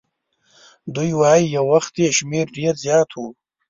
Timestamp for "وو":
3.13-3.27